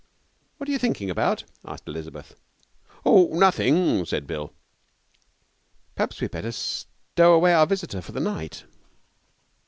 [0.57, 2.33] 'What are you thinking about?' asked Elizabeth.
[3.05, 4.51] 'Oh, nothing,' said Bill.
[5.93, 8.63] 'Perhaps we had better stow away our visitor for the night.'